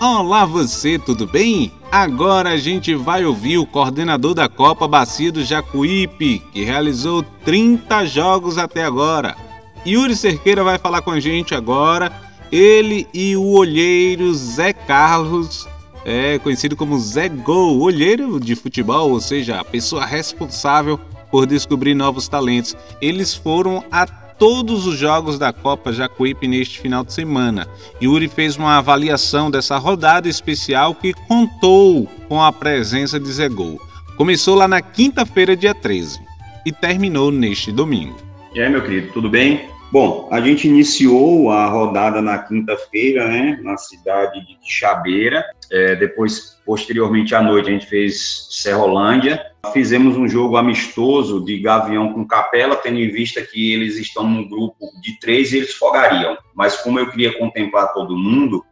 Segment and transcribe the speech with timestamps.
[0.00, 1.72] Olá você, tudo bem?
[1.90, 8.06] Agora a gente vai ouvir o coordenador da Copa Bacia do Jacuípe, que realizou 30
[8.06, 9.36] jogos até agora.
[9.84, 12.12] Yuri Cerqueira vai falar com a gente agora.
[12.52, 15.66] Ele e o olheiro Zé Carlos,
[16.04, 20.96] é conhecido como Zé Gol, olheiro de futebol, ou seja, a pessoa responsável
[21.28, 22.76] por descobrir novos talentos.
[23.00, 24.06] Eles foram a
[24.38, 27.66] todos os jogos da Copa Jacuípe neste final de semana.
[28.00, 33.80] Yuri fez uma avaliação dessa rodada especial que contou com a presença de Zegol.
[34.16, 36.20] Começou lá na quinta-feira, dia 13,
[36.64, 38.16] e terminou neste domingo.
[38.54, 39.77] E aí, meu querido, tudo bem?
[39.90, 45.42] Bom, a gente iniciou a rodada na quinta-feira, né, na cidade de Chabeira.
[45.72, 49.42] É, depois, posteriormente à noite, a gente fez Serrolândia.
[49.72, 54.46] Fizemos um jogo amistoso de Gavião com Capela, tendo em vista que eles estão num
[54.46, 56.36] grupo de três e eles fogariam.
[56.54, 58.62] Mas como eu queria contemplar todo mundo,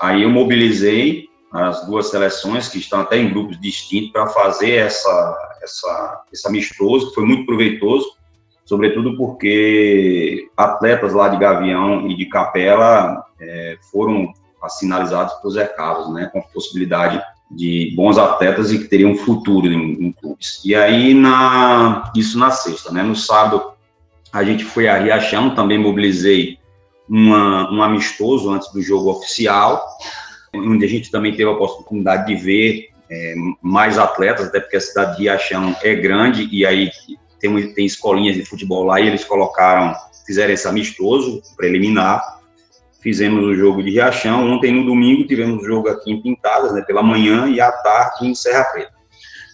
[0.00, 5.58] aí eu mobilizei as duas seleções que estão até em grupos distintos para fazer essa,
[5.62, 8.23] essa, esse amistoso, que foi muito proveitoso
[8.64, 16.12] sobretudo porque atletas lá de Gavião e de Capela é, foram assinalizados por Zé Carlos,
[16.12, 20.60] né, com a possibilidade de bons atletas e que teriam um futuro em, em, clubes.
[20.64, 23.72] E aí, na, isso na sexta, né, no sábado,
[24.32, 26.58] a gente foi a Riachão, também mobilizei
[27.08, 29.86] uma, um amistoso antes do jogo oficial,
[30.54, 34.80] onde a gente também teve a oportunidade de ver é, mais atletas, até porque a
[34.80, 36.90] cidade de Riachão é grande, e aí
[37.44, 39.94] tem, tem escolinhas de futebol lá e eles colocaram,
[40.26, 42.40] fizeram esse amistoso preliminar.
[43.02, 44.50] Fizemos o jogo de Riachão.
[44.50, 48.26] Ontem, no domingo, tivemos o jogo aqui em Pintadas, né, pela manhã, e à tarde
[48.26, 48.94] em Serra Preta.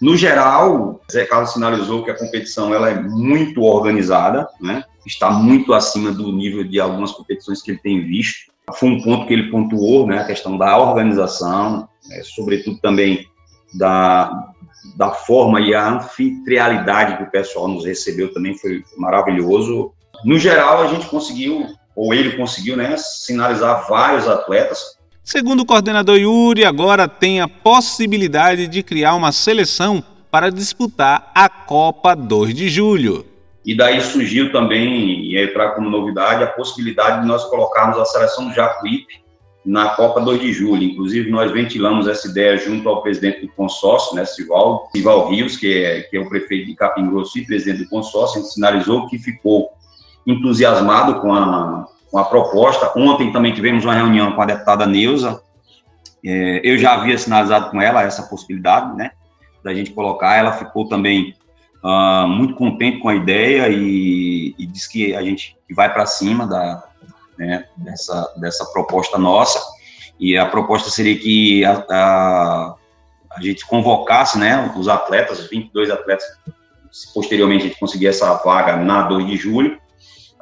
[0.01, 4.85] No geral, Zé Carlos sinalizou que a competição ela é muito organizada, né?
[5.05, 8.51] está muito acima do nível de algumas competições que ele tem visto.
[8.77, 10.21] Foi um ponto que ele pontuou, né?
[10.21, 12.23] a questão da organização, né?
[12.23, 13.27] sobretudo também
[13.75, 14.53] da,
[14.97, 19.93] da forma e a anfitrialidade que o pessoal nos recebeu também foi maravilhoso.
[20.25, 24.99] No geral, a gente conseguiu, ou ele conseguiu, né, sinalizar vários atletas.
[25.23, 31.49] Segundo o coordenador Yuri, agora tem a possibilidade de criar uma seleção para disputar a
[31.49, 33.27] Copa 2 de Julho.
[33.65, 38.49] E daí surgiu também, e entrar como novidade, a possibilidade de nós colocarmos a seleção
[38.49, 39.21] do Jacuípe
[39.65, 40.83] na Copa 2 de julho.
[40.83, 45.85] Inclusive, nós ventilamos essa ideia junto ao presidente do consórcio, né, Sival, Sival Rios, que
[45.85, 49.71] é, que é o prefeito de Capim Grosso e presidente do consórcio, sinalizou que ficou
[50.27, 52.93] entusiasmado com a, com a proposta.
[52.97, 55.43] Ontem também tivemos uma reunião com a deputada Neuza,
[56.25, 59.13] é, eu já havia sinalizado com ela essa possibilidade, né,
[59.65, 61.35] da gente colocar, ela ficou também
[61.83, 66.47] uh, muito contente com a ideia e, e disse que a gente vai para cima
[66.47, 66.85] da,
[67.41, 69.59] né, dessa, dessa proposta nossa.
[70.19, 72.75] E a proposta seria que a, a,
[73.33, 76.27] a gente convocasse né, os atletas, os 22 atletas,
[76.93, 79.81] se posteriormente a gente conseguir essa vaga na 2 de julho,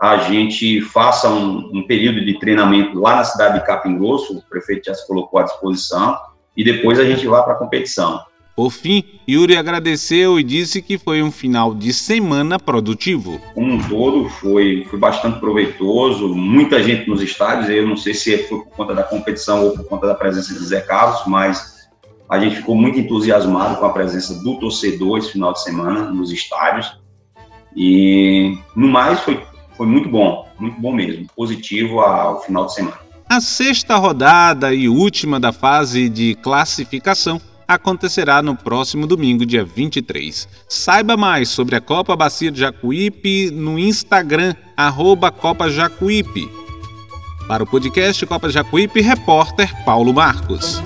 [0.01, 4.43] a gente faça um, um, período de treinamento lá na cidade de Capim Grosso, o
[4.43, 6.19] prefeito já se colocou à disposição,
[6.57, 8.21] e depois a gente vai para a competição.
[8.59, 13.41] Por fim, Yuri agradeceu e disse que foi um final de semana produtivo.
[13.55, 18.37] Como um todo, foi, foi bastante proveitoso, muita gente nos estádios, eu não sei se
[18.49, 21.89] foi por conta da competição ou por conta da presença de Zé Carlos, mas
[22.29, 26.33] a gente ficou muito entusiasmado com a presença do torcedor esse final de semana nos
[26.33, 26.99] estádios.
[27.77, 29.41] E, no mais, foi,
[29.77, 32.99] foi muito bom, muito bom mesmo, positivo ao final de semana.
[33.29, 40.49] A sexta rodada e última da fase de classificação acontecerá no próximo domingo, dia 23.
[40.67, 46.51] Saiba mais sobre a Copa Bacia de Jacuípe no Instagram, arroba Copa Jacuípe.
[47.47, 50.83] Para o podcast Copa Jacuípe, repórter Paulo Marcos.